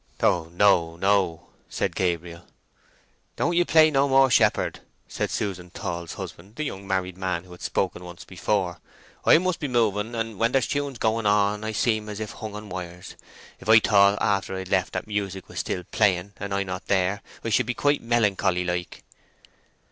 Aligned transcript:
"O 0.23 0.45
no, 0.45 0.95
no," 0.97 1.45
said 1.69 1.95
Gabriel. 1.95 2.47
"Don't 3.35 3.53
ye 3.55 3.63
play 3.63 3.91
no 3.91 4.09
more 4.09 4.31
shepherd" 4.31 4.79
said 5.07 5.29
Susan 5.29 5.69
Tall's 5.69 6.13
husband, 6.13 6.55
the 6.55 6.63
young 6.63 6.87
married 6.87 7.19
man 7.19 7.43
who 7.43 7.51
had 7.51 7.61
spoken 7.61 8.03
once 8.03 8.25
before. 8.25 8.79
"I 9.25 9.37
must 9.37 9.59
be 9.59 9.67
moving 9.67 10.15
and 10.15 10.39
when 10.39 10.53
there's 10.53 10.65
tunes 10.65 10.97
going 10.97 11.27
on 11.27 11.63
I 11.63 11.71
seem 11.71 12.09
as 12.09 12.19
if 12.19 12.31
hung 12.31 12.55
in 12.55 12.67
wires. 12.69 13.13
If 13.59 13.69
I 13.69 13.77
thought 13.79 14.17
after 14.19 14.55
I'd 14.55 14.69
left 14.69 14.93
that 14.93 15.05
music 15.05 15.47
was 15.47 15.59
still 15.59 15.83
playing, 15.91 16.33
and 16.37 16.51
I 16.51 16.63
not 16.63 16.87
there, 16.87 17.21
I 17.43 17.49
should 17.49 17.67
be 17.67 17.75
quite 17.75 18.01
melancholy 18.01 18.63
like." 18.63 19.03